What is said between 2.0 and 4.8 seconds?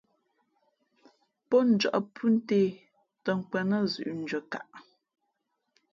phʉ́ ntē tᾱ nkwēn nά zʉ̌ʼ ndʉ̄αkaʼ.